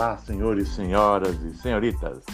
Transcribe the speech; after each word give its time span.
Olá, 0.00 0.16
senhores, 0.16 0.70
senhoras 0.70 1.42
e 1.42 1.54
senhoritas. 1.58 2.24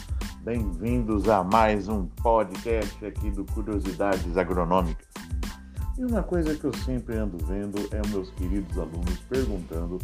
Bem-vindos 0.43 1.29
a 1.29 1.43
mais 1.43 1.89
um 1.89 2.07
podcast 2.07 3.05
aqui 3.05 3.29
do 3.29 3.45
Curiosidades 3.45 4.37
Agronômicas. 4.37 5.09
E 5.99 6.05
uma 6.05 6.23
coisa 6.23 6.55
que 6.55 6.63
eu 6.63 6.73
sempre 6.73 7.17
ando 7.17 7.45
vendo 7.45 7.77
é 7.93 8.00
meus 8.07 8.31
queridos 8.31 8.79
alunos 8.79 9.18
perguntando 9.29 9.99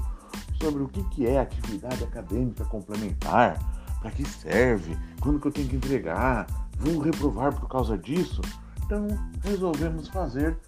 sobre 0.60 0.82
o 0.82 0.88
que 0.88 1.24
é 1.24 1.38
atividade 1.38 2.02
acadêmica 2.02 2.64
complementar, 2.64 3.56
para 4.00 4.10
que 4.10 4.28
serve, 4.28 4.98
quando 5.20 5.38
que 5.38 5.46
eu 5.46 5.52
tenho 5.52 5.68
que 5.68 5.76
entregar, 5.76 6.48
vou 6.80 6.98
reprovar 7.00 7.54
por 7.54 7.68
causa 7.68 7.96
disso. 7.96 8.42
Então 8.84 9.06
resolvemos 9.40 10.08
fazer 10.08 10.58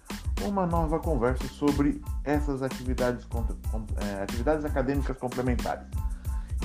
uma 0.45 0.65
nova 0.65 0.97
conversa 0.97 1.45
sobre 1.49 2.01
essas 2.23 2.61
atividades, 2.61 3.27
é, 3.97 4.23
atividades 4.23 4.63
acadêmicas 4.63 5.17
complementares. 5.17 6.04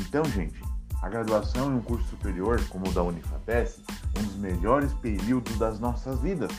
Então, 0.01 0.25
gente, 0.25 0.63
a 1.03 1.09
graduação 1.09 1.73
em 1.73 1.77
um 1.77 1.81
curso 1.81 2.07
superior, 2.09 2.61
como 2.69 2.89
o 2.89 2.93
da 2.93 3.03
Unifapes, 3.03 3.81
um 4.19 4.23
dos 4.23 4.37
melhores 4.37 4.93
períodos 4.95 5.57
das 5.59 5.79
nossas 5.79 6.21
vidas. 6.21 6.51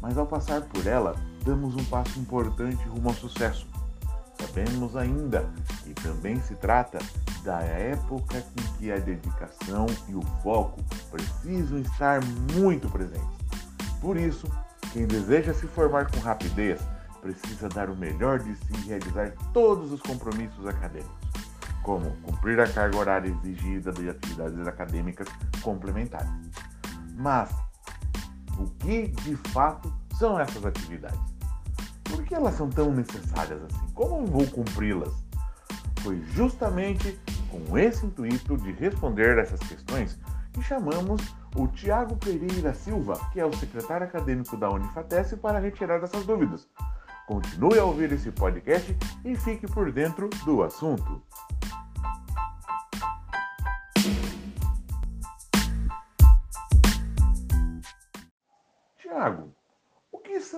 Mas 0.00 0.16
ao 0.16 0.26
passar 0.26 0.62
por 0.62 0.86
ela, 0.86 1.16
damos 1.44 1.74
um 1.74 1.84
passo 1.84 2.18
importante 2.18 2.82
rumo 2.88 3.08
ao 3.08 3.14
sucesso. 3.14 3.66
Sabemos 4.40 4.96
ainda 4.96 5.48
que 5.82 5.92
também 5.94 6.40
se 6.40 6.54
trata 6.54 6.98
da 7.42 7.60
época 7.60 8.38
em 8.38 8.78
que 8.78 8.92
a 8.92 8.98
dedicação 8.98 9.86
e 10.08 10.14
o 10.14 10.22
foco 10.42 10.80
precisam 11.10 11.78
estar 11.78 12.20
muito 12.54 12.88
presentes. 12.88 13.38
Por 14.00 14.16
isso, 14.16 14.46
quem 14.92 15.06
deseja 15.06 15.52
se 15.52 15.66
formar 15.66 16.10
com 16.10 16.20
rapidez 16.20 16.80
precisa 17.20 17.68
dar 17.68 17.90
o 17.90 17.96
melhor 17.96 18.38
de 18.38 18.54
si 18.54 18.72
e 18.74 18.88
realizar 18.88 19.32
todos 19.52 19.92
os 19.92 20.00
compromissos 20.00 20.66
acadêmicos, 20.66 21.27
como 21.88 22.10
cumprir 22.16 22.60
a 22.60 22.68
carga 22.68 22.98
horária 22.98 23.30
exigida 23.30 23.90
de 23.92 24.10
atividades 24.10 24.68
acadêmicas 24.68 25.26
complementares. 25.62 26.28
Mas 27.16 27.50
o 28.58 28.66
que 28.78 29.08
de 29.08 29.34
fato 29.36 29.90
são 30.18 30.38
essas 30.38 30.66
atividades? 30.66 31.18
Por 32.04 32.22
que 32.24 32.34
elas 32.34 32.56
são 32.56 32.68
tão 32.68 32.92
necessárias 32.92 33.62
assim? 33.62 33.88
Como 33.94 34.26
vou 34.26 34.46
cumpri-las? 34.48 35.14
Foi 36.00 36.20
justamente 36.26 37.18
com 37.50 37.78
esse 37.78 38.04
intuito 38.04 38.58
de 38.58 38.70
responder 38.72 39.38
essas 39.38 39.60
questões 39.60 40.18
que 40.52 40.60
chamamos 40.60 41.22
o 41.56 41.68
Tiago 41.68 42.16
Pereira 42.16 42.74
Silva, 42.74 43.18
que 43.32 43.40
é 43.40 43.46
o 43.46 43.56
secretário 43.56 44.06
acadêmico 44.06 44.58
da 44.58 44.68
Unifatesc, 44.68 45.38
para 45.38 45.58
retirar 45.58 46.04
essas 46.04 46.26
dúvidas. 46.26 46.68
Continue 47.26 47.78
a 47.78 47.84
ouvir 47.84 48.12
esse 48.12 48.30
podcast 48.30 48.94
e 49.24 49.34
fique 49.36 49.66
por 49.66 49.90
dentro 49.90 50.28
do 50.44 50.62
assunto. 50.62 51.22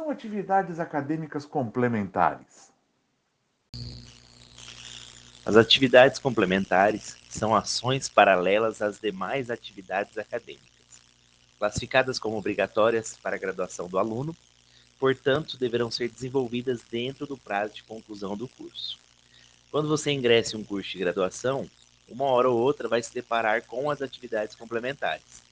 São 0.01 0.09
atividades 0.09 0.81
acadêmicas 0.81 1.45
complementares? 1.45 2.73
As 5.45 5.56
atividades 5.56 6.19
complementares 6.19 7.19
são 7.29 7.55
ações 7.55 8.09
paralelas 8.09 8.81
às 8.81 8.98
demais 8.98 9.51
atividades 9.51 10.17
acadêmicas 10.17 10.71
classificadas 11.59 12.19
como 12.19 12.39
obrigatórias 12.39 13.19
para 13.23 13.37
a 13.37 13.39
graduação 13.39 13.87
do 13.87 13.98
aluno, 13.98 14.34
portanto, 14.98 15.59
deverão 15.59 15.91
ser 15.91 16.09
desenvolvidas 16.09 16.81
dentro 16.91 17.27
do 17.27 17.37
prazo 17.37 17.75
de 17.75 17.83
conclusão 17.83 18.34
do 18.34 18.49
curso. 18.49 18.99
Quando 19.71 19.87
você 19.87 20.10
ingressa 20.10 20.56
em 20.56 20.60
um 20.60 20.65
curso 20.65 20.93
de 20.93 20.99
graduação, 20.99 21.69
uma 22.09 22.25
hora 22.25 22.49
ou 22.49 22.59
outra 22.59 22.89
vai 22.89 23.03
se 23.03 23.12
deparar 23.12 23.66
com 23.66 23.91
as 23.91 24.00
atividades 24.00 24.56
complementares. 24.56 25.43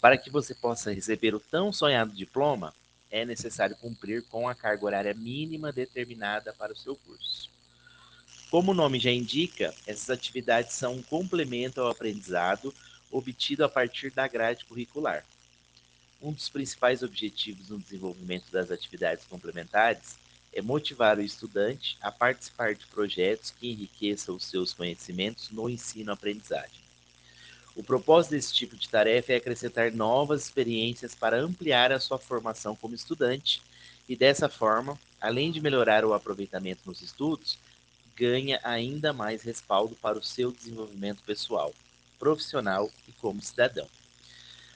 Para 0.00 0.18
que 0.18 0.30
você 0.30 0.52
possa 0.52 0.92
receber 0.92 1.32
o 1.32 1.40
tão 1.40 1.72
sonhado 1.72 2.10
diploma, 2.12 2.74
é 3.10 3.24
necessário 3.24 3.76
cumprir 3.76 4.22
com 4.24 4.48
a 4.48 4.54
carga 4.54 4.84
horária 4.84 5.14
mínima 5.14 5.72
determinada 5.72 6.52
para 6.52 6.72
o 6.72 6.76
seu 6.76 6.96
curso. 6.96 7.50
Como 8.50 8.72
o 8.72 8.74
nome 8.74 8.98
já 8.98 9.10
indica, 9.10 9.74
essas 9.86 10.08
atividades 10.10 10.74
são 10.74 10.94
um 10.94 11.02
complemento 11.02 11.80
ao 11.80 11.88
aprendizado 11.88 12.74
obtido 13.10 13.64
a 13.64 13.68
partir 13.68 14.10
da 14.10 14.26
grade 14.26 14.64
curricular. 14.64 15.24
Um 16.20 16.32
dos 16.32 16.48
principais 16.48 17.02
objetivos 17.02 17.68
no 17.68 17.78
desenvolvimento 17.78 18.50
das 18.50 18.70
atividades 18.70 19.24
complementares 19.26 20.16
é 20.52 20.62
motivar 20.62 21.18
o 21.18 21.22
estudante 21.22 21.96
a 22.00 22.10
participar 22.10 22.74
de 22.74 22.86
projetos 22.86 23.50
que 23.50 23.70
enriqueçam 23.70 24.34
os 24.34 24.44
seus 24.44 24.72
conhecimentos 24.72 25.50
no 25.50 25.68
ensino-aprendizagem. 25.68 26.87
O 27.78 27.82
propósito 27.84 28.32
desse 28.32 28.52
tipo 28.52 28.74
de 28.74 28.88
tarefa 28.88 29.32
é 29.32 29.36
acrescentar 29.36 29.92
novas 29.92 30.42
experiências 30.42 31.14
para 31.14 31.38
ampliar 31.38 31.92
a 31.92 32.00
sua 32.00 32.18
formação 32.18 32.74
como 32.74 32.92
estudante 32.92 33.62
e, 34.08 34.16
dessa 34.16 34.48
forma, 34.48 34.98
além 35.20 35.52
de 35.52 35.60
melhorar 35.60 36.04
o 36.04 36.12
aproveitamento 36.12 36.80
nos 36.84 37.02
estudos, 37.02 37.56
ganha 38.16 38.58
ainda 38.64 39.12
mais 39.12 39.44
respaldo 39.44 39.94
para 39.94 40.18
o 40.18 40.22
seu 40.24 40.50
desenvolvimento 40.50 41.22
pessoal 41.22 41.72
profissional 42.18 42.90
e 43.06 43.12
como 43.12 43.40
cidadão. 43.40 43.86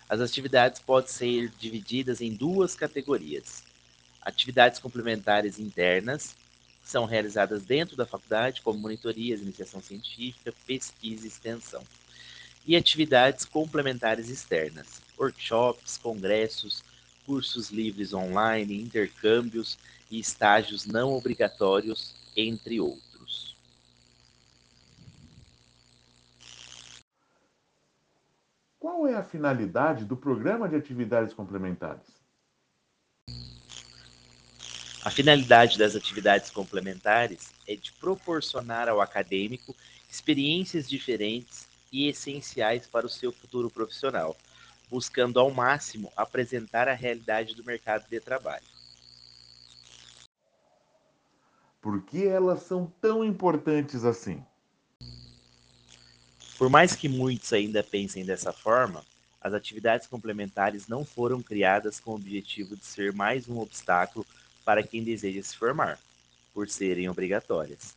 As 0.09 0.21
atividades 0.21 0.81
podem 0.81 1.11
ser 1.11 1.49
divididas 1.59 2.21
em 2.21 2.33
duas 2.33 2.77
categorias. 2.77 3.65
Atividades 4.21 4.79
complementares 4.79 5.59
internas, 5.59 6.37
são 6.85 7.05
realizadas 7.05 7.65
dentro 7.65 7.97
da 7.97 8.07
faculdade, 8.07 8.63
como 8.63 8.79
monitorias, 8.79 9.41
iniciação 9.41 9.83
científica, 9.83 10.55
pesquisa 10.69 11.25
e 11.25 11.29
extensão. 11.29 11.85
E 12.65 12.77
atividades 12.77 13.45
complementares 13.45 14.29
externas, 14.29 15.03
workshops, 15.19 15.97
congressos, 15.97 16.85
cursos 17.27 17.71
livres 17.71 18.15
online, 18.15 18.81
intercâmbios 18.81 19.79
e 20.11 20.19
estágios 20.19 20.87
não 20.87 21.13
obrigatórios, 21.13 22.15
entre 22.37 22.81
outros. 22.81 23.57
Qual 28.79 29.07
é 29.07 29.15
a 29.15 29.23
finalidade 29.23 30.05
do 30.05 30.17
programa 30.17 30.69
de 30.69 30.77
atividades 30.77 31.35
complementares? 31.35 32.23
A 35.05 35.11
finalidade 35.11 35.79
das 35.79 35.97
atividades 35.97 36.49
complementares 36.49 37.53
é 37.67 37.75
de 37.75 37.93
proporcionar 37.93 38.89
ao 38.89 39.01
acadêmico 39.01 39.77
experiências 40.09 40.89
diferentes 40.89 41.72
e 41.93 42.09
essenciais 42.09 42.87
para 42.87 43.07
o 43.07 43.11
seu 43.11 43.31
futuro 43.31 43.71
profissional, 43.71 44.35
buscando 44.91 45.39
ao 45.39 45.51
máximo 45.51 46.11
apresentar 46.17 46.89
a 46.89 46.95
realidade 46.95 47.55
do 47.55 47.63
mercado 47.63 48.09
de 48.09 48.19
trabalho. 48.19 48.65
Por 51.81 52.03
que 52.05 52.27
elas 52.27 52.63
são 52.63 52.87
tão 53.01 53.25
importantes 53.25 54.05
assim? 54.05 54.43
Por 56.57 56.71
mais 56.71 56.95
que 56.95 57.09
muitos 57.09 57.53
ainda 57.53 57.83
pensem 57.83 58.25
dessa 58.25 58.53
forma, 58.53 59.05
as 59.41 59.53
atividades 59.53 60.07
complementares 60.07 60.87
não 60.87 61.05
foram 61.05 61.43
criadas 61.43 61.99
com 61.99 62.13
o 62.13 62.15
objetivo 62.15 62.77
de 62.77 62.85
ser 62.85 63.13
mais 63.13 63.49
um 63.49 63.59
obstáculo 63.59 64.25
para 64.65 64.83
quem 64.85 65.03
deseja 65.03 65.43
se 65.43 65.57
formar, 65.57 65.99
por 66.55 66.69
serem 66.69 67.09
obrigatórias. 67.09 67.97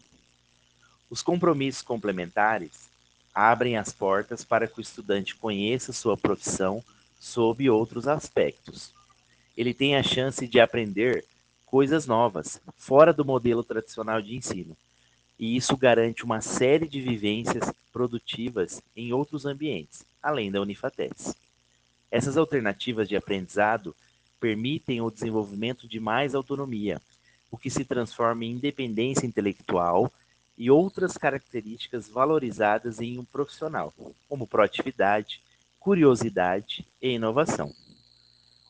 Os 1.11 1.23
compromissos 1.23 1.83
complementares 1.83 2.89
abrem 3.35 3.77
as 3.77 3.93
portas 3.93 4.45
para 4.45 4.67
que 4.67 4.79
o 4.79 4.81
estudante 4.81 5.37
conheça 5.37 5.93
sua 5.93 6.17
profissão 6.17 6.83
sob 7.21 7.69
outros 7.69 8.09
aspectos. 8.09 8.95
Ele 9.57 9.75
tem 9.75 9.97
a 9.97 10.03
chance 10.03 10.47
de 10.47 10.59
aprender 10.59 11.25
coisas 11.67 12.07
novas, 12.07 12.61
fora 12.79 13.13
do 13.13 13.25
modelo 13.25 13.63
tradicional 13.63 14.23
de 14.23 14.37
ensino, 14.37 14.77
e 15.39 15.57
isso 15.57 15.77
garante 15.77 16.25
uma 16.25 16.41
série 16.41 16.89
de 16.89 17.01
vivências 17.01 17.71
produtivas 17.93 18.81
em 18.95 19.13
outros 19.13 19.45
ambientes, 19.45 20.05
além 20.23 20.51
da 20.51 20.61
Unifates. 20.61 21.35
Essas 22.11 22.37
alternativas 22.37 23.09
de 23.09 23.17
aprendizado 23.17 23.95
permitem 24.41 25.01
o 25.01 25.11
desenvolvimento 25.11 25.89
de 25.89 25.99
mais 25.99 26.35
autonomia, 26.35 27.01
o 27.51 27.59
que 27.59 27.71
se 27.71 27.85
transforma 27.85 28.45
em 28.45 28.53
independência 28.53 29.27
intelectual 29.27 30.13
e 30.57 30.71
outras 30.71 31.19
características 31.19 32.09
valorizadas 32.09 33.01
em 33.01 33.19
um 33.19 33.25
profissional, 33.25 33.93
como 34.29 34.47
proatividade, 34.47 35.43
curiosidade 35.79 36.87
e 37.01 37.11
inovação. 37.11 37.73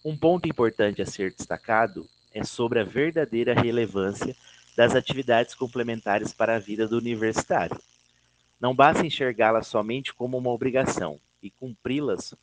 Um 0.05 0.17
ponto 0.17 0.49
importante 0.49 1.03
a 1.03 1.07
ser 1.07 1.33
destacado 1.33 2.07
é 2.33 2.45
sobre 2.45 2.81
a 2.81 2.85
verdadeira 2.85 3.55
relevância 3.55 4.37
das 4.77 4.95
atividades 4.95 5.55
complementares 5.55 6.35
para 6.35 6.57
a 6.57 6.59
vida 6.59 6.87
do 6.87 6.99
universitário. 6.99 7.81
Não 8.61 8.75
basta 8.75 9.07
enxergá-las 9.07 9.67
somente 9.67 10.13
como 10.13 10.37
uma 10.37 10.51
obrigação 10.51 11.19
e 11.43 11.51
cumpri-las 11.51 12.35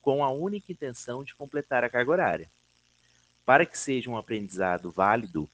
com 0.00 0.24
a 0.24 0.30
única 0.30 0.72
intenção 0.72 1.22
de 1.22 1.34
completar 1.34 1.84
a 1.84 1.90
carga 1.90 2.10
horária. 2.10 2.50
Para 3.44 3.66
que 3.66 3.78
seja 3.78 4.10
um 4.10 4.16
aprendizado 4.16 4.90
válido, 4.90 5.48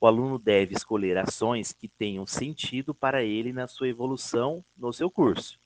o 0.00 0.06
aluno 0.06 0.38
deve 0.38 0.74
escolher 0.74 1.16
ações 1.16 1.72
que 1.72 1.88
tenham 1.88 2.26
sentido 2.26 2.92
para 2.92 3.22
ele 3.22 3.52
na 3.52 3.66
sua 3.66 3.88
evolução 3.88 4.64
no 4.76 4.92
seu 4.92 5.10
curso, 5.10 5.58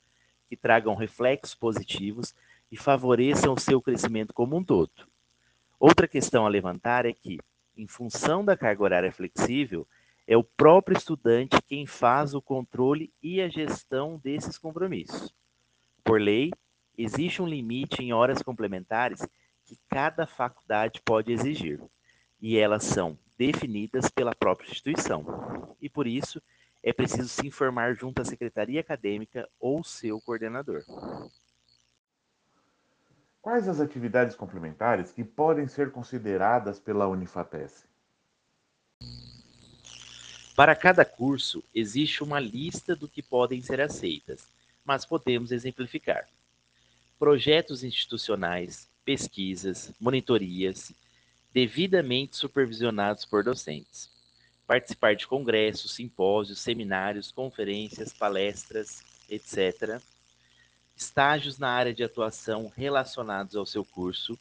que 0.47 0.55
tragam 0.55 0.95
reflexos 0.95 1.55
positivos 1.55 2.35
e 2.71 2.77
favoreçam 2.77 3.53
o 3.53 3.59
seu 3.59 3.81
crescimento 3.81 4.33
como 4.33 4.55
um 4.55 4.63
todo. 4.63 4.91
Outra 5.79 6.07
questão 6.07 6.45
a 6.45 6.49
levantar 6.49 7.05
é 7.05 7.13
que, 7.13 7.39
em 7.75 7.87
função 7.87 8.45
da 8.45 8.55
carga 8.55 8.83
horária 8.83 9.11
flexível, 9.11 9.87
é 10.29 10.37
o 10.37 10.43
próprio 10.43 10.95
estudante 10.95 11.59
quem 11.63 11.87
faz 11.87 12.35
o 12.35 12.41
controle 12.41 13.11
e 13.19 13.41
a 13.41 13.49
gestão 13.49 14.19
desses 14.23 14.59
compromissos. 14.59 15.33
Por 16.03 16.21
lei, 16.21 16.51
existe 16.95 17.41
um 17.41 17.47
limite 17.47 18.03
em 18.03 18.13
horas 18.13 18.43
complementares 18.43 19.27
que 19.65 19.75
cada 19.89 20.27
faculdade 20.27 21.01
pode 21.03 21.31
exigir, 21.31 21.81
e 22.39 22.59
elas 22.59 22.83
são 22.83 23.17
definidas 23.39 24.07
pela 24.11 24.35
própria 24.35 24.69
instituição. 24.69 25.75
E 25.81 25.89
por 25.89 26.05
isso, 26.05 26.39
é 26.83 26.93
preciso 26.93 27.27
se 27.27 27.47
informar 27.47 27.95
junto 27.95 28.21
à 28.21 28.25
secretaria 28.25 28.81
acadêmica 28.81 29.49
ou 29.59 29.83
seu 29.83 30.21
coordenador. 30.21 30.83
Quais 33.41 33.67
as 33.67 33.79
atividades 33.79 34.35
complementares 34.35 35.11
que 35.11 35.23
podem 35.23 35.67
ser 35.67 35.91
consideradas 35.91 36.79
pela 36.79 37.07
Unifatese? 37.07 37.88
Para 40.59 40.75
cada 40.75 41.05
curso, 41.05 41.63
existe 41.73 42.21
uma 42.21 42.37
lista 42.37 42.93
do 42.93 43.07
que 43.07 43.23
podem 43.23 43.61
ser 43.61 43.79
aceitas, 43.79 44.45
mas 44.83 45.05
podemos 45.05 45.53
exemplificar. 45.53 46.27
Projetos 47.17 47.81
institucionais, 47.81 48.85
pesquisas, 49.05 49.93
monitorias, 50.01 50.91
devidamente 51.53 52.35
supervisionados 52.35 53.23
por 53.23 53.41
docentes. 53.41 54.11
Participar 54.67 55.15
de 55.15 55.25
congressos, 55.27 55.93
simpósios, 55.93 56.59
seminários, 56.59 57.31
conferências, 57.31 58.11
palestras, 58.11 59.01
etc. 59.29 60.01
Estágios 60.93 61.57
na 61.57 61.69
área 61.69 61.93
de 61.93 62.03
atuação 62.03 62.69
relacionados 62.75 63.55
ao 63.55 63.65
seu 63.65 63.85
curso, 63.85 64.37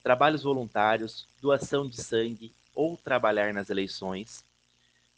trabalhos 0.00 0.44
voluntários, 0.44 1.26
doação 1.42 1.88
de 1.88 2.00
sangue 2.00 2.54
ou 2.72 2.96
trabalhar 2.96 3.52
nas 3.52 3.68
eleições, 3.68 4.45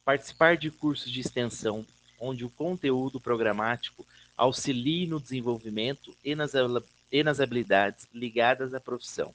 participar 0.09 0.57
de 0.57 0.71
cursos 0.71 1.13
de 1.13 1.21
extensão, 1.21 1.85
onde 2.19 2.43
o 2.43 2.49
conteúdo 2.49 3.21
programático 3.21 4.07
auxilie 4.39 5.07
no 5.07 5.21
desenvolvimento 5.21 6.17
e 6.25 6.35
nas, 6.35 6.53
e 7.13 7.23
nas 7.23 7.41
habilidades 7.41 8.09
ligadas 8.11 8.73
à 8.73 8.81
profissão. 8.81 9.35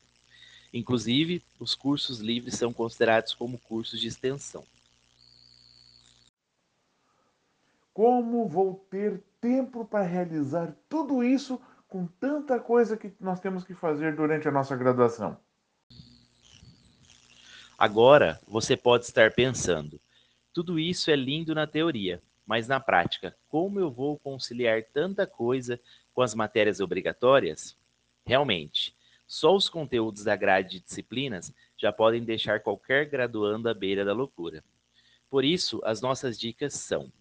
Inclusive, 0.74 1.44
os 1.60 1.75
cursos 1.75 2.20
livres 2.20 2.56
são 2.56 2.74
considerados 2.74 3.36
como 3.36 3.60
cursos 3.60 4.02
de 4.02 4.08
extensão. 4.08 4.66
Como 7.94 8.48
vou 8.48 8.84
ter 8.90 9.22
tempo 9.40 9.86
para 9.86 10.04
realizar 10.04 10.75
tudo 10.90 11.24
isso 11.24 11.62
com 11.88 12.08
tanta 12.08 12.60
coisa 12.60 12.98
que 12.98 13.14
nós 13.20 13.40
temos 13.40 13.64
que 13.64 13.75
fazer 13.75 14.16
durante 14.16 14.48
a 14.48 14.52
nossa 14.52 14.75
graduação? 14.75 15.38
Agora 17.78 18.42
você 18.48 18.75
pode 18.75 19.06
estar 19.06 19.30
pensando: 19.34 20.02
tudo 20.53 20.79
isso 20.79 21.09
é 21.09 21.15
lindo 21.15 21.55
na 21.55 21.65
teoria, 21.65 22.21
mas 22.45 22.67
na 22.67 22.79
prática, 22.79 23.35
como 23.50 23.79
eu 23.79 23.89
vou 23.89 24.19
conciliar 24.19 24.83
tanta 24.94 25.25
coisa 25.25 25.79
com 26.13 26.21
as 26.21 26.35
matérias 26.35 26.79
obrigatórias? 26.79 27.75
Realmente, 28.25 28.95
só 29.25 29.55
os 29.55 29.67
conteúdos 29.67 30.23
da 30.23 30.35
grade 30.35 30.77
de 30.77 30.79
disciplinas 30.81 31.51
já 31.75 31.91
podem 31.91 32.23
deixar 32.23 32.59
qualquer 32.59 33.09
graduando 33.09 33.67
à 33.67 33.73
beira 33.73 34.05
da 34.05 34.13
loucura. 34.13 34.63
Por 35.27 35.44
isso, 35.44 35.81
as 35.83 36.01
nossas 36.01 36.39
dicas 36.39 36.73
são: 36.75 37.11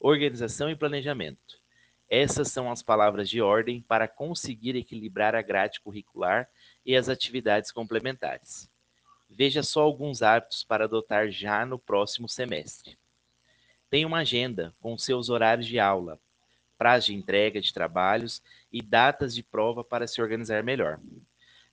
organização 0.00 0.70
e 0.70 0.76
planejamento. 0.76 1.60
Essas 2.08 2.48
são 2.48 2.70
as 2.70 2.82
palavras 2.82 3.28
de 3.28 3.42
ordem 3.42 3.82
para 3.82 4.08
conseguir 4.08 4.76
equilibrar 4.76 5.34
a 5.34 5.42
grade 5.42 5.80
curricular 5.80 6.48
e 6.86 6.96
as 6.96 7.10
atividades 7.10 7.70
complementares. 7.70 8.71
Veja 9.34 9.62
só 9.62 9.80
alguns 9.80 10.20
hábitos 10.20 10.62
para 10.62 10.84
adotar 10.84 11.30
já 11.30 11.64
no 11.64 11.78
próximo 11.78 12.28
semestre. 12.28 12.98
Tenha 13.88 14.06
uma 14.06 14.18
agenda 14.18 14.74
com 14.78 14.96
seus 14.98 15.30
horários 15.30 15.66
de 15.66 15.78
aula, 15.78 16.20
prazo 16.76 17.06
de 17.06 17.14
entrega 17.14 17.58
de 17.58 17.72
trabalhos 17.72 18.42
e 18.70 18.82
datas 18.82 19.34
de 19.34 19.42
prova 19.42 19.82
para 19.82 20.06
se 20.06 20.20
organizar 20.20 20.62
melhor. 20.62 21.00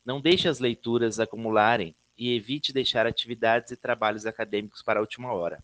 Não 0.05 0.21
deixe 0.21 0.47
as 0.47 0.59
leituras 0.59 1.19
acumularem 1.19 1.93
e 2.17 2.33
evite 2.33 2.71
deixar 2.71 3.05
atividades 3.05 3.71
e 3.71 3.77
trabalhos 3.77 4.25
acadêmicos 4.25 4.81
para 4.81 4.99
a 4.99 5.01
última 5.01 5.33
hora. 5.33 5.61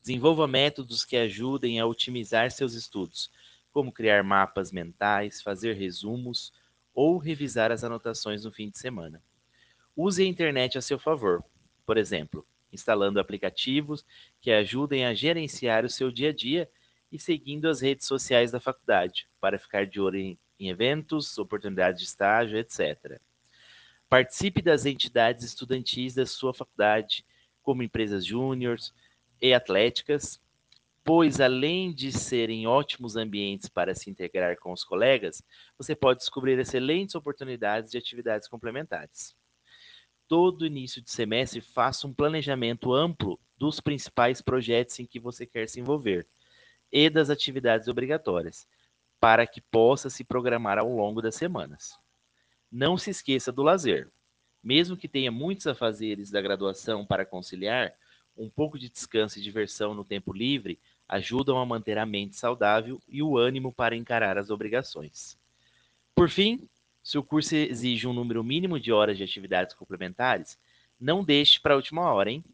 Desenvolva 0.00 0.46
métodos 0.46 1.04
que 1.04 1.16
ajudem 1.16 1.80
a 1.80 1.86
otimizar 1.86 2.52
seus 2.52 2.74
estudos, 2.74 3.30
como 3.72 3.92
criar 3.92 4.22
mapas 4.22 4.70
mentais, 4.70 5.42
fazer 5.42 5.74
resumos 5.74 6.52
ou 6.94 7.18
revisar 7.18 7.72
as 7.72 7.82
anotações 7.82 8.44
no 8.44 8.52
fim 8.52 8.70
de 8.70 8.78
semana. 8.78 9.20
Use 10.02 10.22
a 10.22 10.26
internet 10.26 10.78
a 10.78 10.80
seu 10.80 10.98
favor, 10.98 11.44
por 11.84 11.98
exemplo, 11.98 12.46
instalando 12.72 13.20
aplicativos 13.20 14.02
que 14.40 14.50
ajudem 14.50 15.04
a 15.04 15.12
gerenciar 15.12 15.84
o 15.84 15.90
seu 15.90 16.10
dia 16.10 16.30
a 16.30 16.32
dia 16.32 16.70
e 17.12 17.18
seguindo 17.18 17.68
as 17.68 17.82
redes 17.82 18.06
sociais 18.06 18.50
da 18.50 18.58
faculdade, 18.58 19.28
para 19.38 19.58
ficar 19.58 19.86
de 19.86 20.00
olho 20.00 20.16
em, 20.18 20.38
eventos, 20.58 21.36
oportunidades 21.36 22.00
de 22.00 22.06
estágio, 22.06 22.56
etc. 22.56 23.20
Participe 24.08 24.62
das 24.62 24.86
entidades 24.86 25.44
estudantis 25.44 26.14
da 26.14 26.24
sua 26.24 26.54
faculdade, 26.54 27.22
como 27.62 27.82
empresas 27.82 28.24
júniores 28.24 28.94
e 29.38 29.52
atléticas, 29.52 30.40
pois 31.04 31.42
além 31.42 31.92
de 31.92 32.10
serem 32.10 32.66
ótimos 32.66 33.16
ambientes 33.16 33.68
para 33.68 33.94
se 33.94 34.08
integrar 34.08 34.56
com 34.56 34.72
os 34.72 34.82
colegas, 34.82 35.42
você 35.76 35.94
pode 35.94 36.20
descobrir 36.20 36.58
excelentes 36.58 37.14
oportunidades 37.14 37.90
de 37.90 37.98
atividades 37.98 38.48
complementares 38.48 39.38
todo 40.30 40.64
início 40.64 41.02
de 41.02 41.10
semestre, 41.10 41.60
faça 41.60 42.06
um 42.06 42.14
planejamento 42.14 42.94
amplo 42.94 43.36
dos 43.58 43.80
principais 43.80 44.40
projetos 44.40 45.00
em 45.00 45.04
que 45.04 45.18
você 45.18 45.44
quer 45.44 45.68
se 45.68 45.80
envolver 45.80 46.24
e 46.92 47.10
das 47.10 47.30
atividades 47.30 47.88
obrigatórias, 47.88 48.64
para 49.18 49.44
que 49.44 49.60
possa 49.60 50.08
se 50.08 50.22
programar 50.22 50.78
ao 50.78 50.88
longo 50.88 51.20
das 51.20 51.34
semanas. 51.34 51.98
Não 52.70 52.96
se 52.96 53.10
esqueça 53.10 53.50
do 53.50 53.64
lazer. 53.64 54.08
Mesmo 54.62 54.96
que 54.96 55.08
tenha 55.08 55.32
muitos 55.32 55.66
afazeres 55.66 56.30
da 56.30 56.40
graduação 56.40 57.04
para 57.04 57.26
conciliar, 57.26 57.92
um 58.36 58.48
pouco 58.48 58.78
de 58.78 58.88
descanso 58.88 59.36
e 59.36 59.42
diversão 59.42 59.94
no 59.94 60.04
tempo 60.04 60.32
livre 60.32 60.78
ajudam 61.08 61.58
a 61.58 61.66
manter 61.66 61.98
a 61.98 62.06
mente 62.06 62.36
saudável 62.36 63.02
e 63.08 63.20
o 63.20 63.36
ânimo 63.36 63.72
para 63.72 63.96
encarar 63.96 64.38
as 64.38 64.48
obrigações. 64.48 65.36
Por 66.14 66.30
fim, 66.30 66.68
se 67.02 67.18
o 67.18 67.22
curso 67.22 67.54
exige 67.54 68.06
um 68.06 68.12
número 68.12 68.44
mínimo 68.44 68.78
de 68.78 68.92
horas 68.92 69.16
de 69.16 69.24
atividades 69.24 69.74
complementares, 69.74 70.58
não 70.98 71.24
deixe 71.24 71.58
para 71.58 71.74
a 71.74 71.76
última 71.76 72.02
hora, 72.12 72.30
hein? 72.30 72.44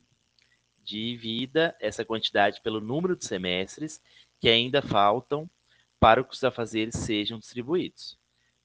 Divida 0.84 1.76
essa 1.80 2.04
quantidade 2.04 2.60
pelo 2.60 2.80
número 2.80 3.16
de 3.16 3.24
semestres 3.24 4.00
que 4.40 4.48
ainda 4.48 4.80
faltam 4.80 5.50
para 5.98 6.22
que 6.22 6.32
os 6.32 6.44
afazeres 6.44 6.94
sejam 6.94 7.38
distribuídos. 7.38 8.16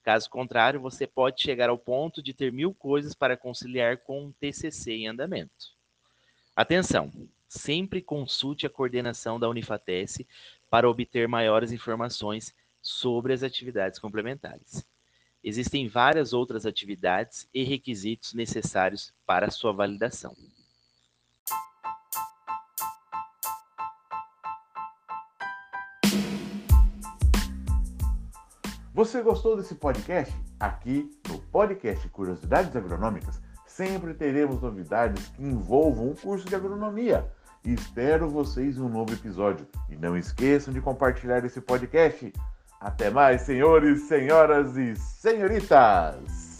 Caso 0.02 0.28
contrário, 0.30 0.80
você 0.80 1.06
pode 1.06 1.42
chegar 1.42 1.68
ao 1.68 1.78
ponto 1.78 2.22
de 2.22 2.34
ter 2.34 2.52
mil 2.52 2.74
coisas 2.74 3.14
para 3.14 3.36
conciliar 3.36 3.98
com 3.98 4.26
um 4.26 4.32
TCC 4.32 4.92
em 4.92 5.08
andamento. 5.08 5.72
Atenção! 6.54 7.10
Sempre 7.48 8.00
consulte 8.00 8.66
a 8.66 8.70
coordenação 8.70 9.38
da 9.38 9.48
Unifatese 9.48 10.26
para 10.70 10.88
obter 10.88 11.28
maiores 11.28 11.70
informações 11.70 12.54
sobre 12.80 13.32
as 13.32 13.42
atividades 13.42 13.98
complementares. 13.98 14.84
Existem 15.44 15.88
várias 15.88 16.32
outras 16.32 16.64
atividades 16.64 17.48
e 17.52 17.64
requisitos 17.64 18.32
necessários 18.32 19.12
para 19.26 19.50
sua 19.50 19.72
validação. 19.72 20.36
Você 28.94 29.20
gostou 29.20 29.56
desse 29.56 29.74
podcast? 29.74 30.32
Aqui 30.60 31.10
no 31.28 31.40
podcast 31.40 32.08
Curiosidades 32.10 32.76
Agronômicas, 32.76 33.40
sempre 33.66 34.14
teremos 34.14 34.62
novidades 34.62 35.26
que 35.28 35.42
envolvam 35.42 36.10
o 36.10 36.14
curso 36.14 36.46
de 36.46 36.54
agronomia. 36.54 37.28
Espero 37.64 38.28
vocês 38.28 38.76
em 38.76 38.80
um 38.80 38.88
novo 38.88 39.12
episódio. 39.12 39.66
E 39.88 39.96
não 39.96 40.16
esqueçam 40.16 40.72
de 40.72 40.80
compartilhar 40.80 41.44
esse 41.44 41.60
podcast. 41.60 42.32
Até 42.82 43.10
mais, 43.10 43.42
senhores, 43.42 44.08
senhoras 44.08 44.76
e 44.76 44.96
senhoritas! 44.96 46.51